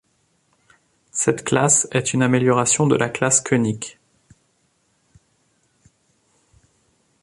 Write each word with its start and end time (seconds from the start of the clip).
Celle 1.11 1.43
classe 1.43 1.87
est 1.91 2.15
une 2.15 2.23
amélioration 2.23 2.87
de 2.87 2.95
la 2.95 3.07
classe 3.07 3.39
König. 3.39 3.99